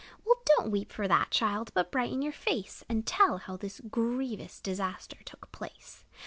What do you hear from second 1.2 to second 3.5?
child, But brighten your face, And tell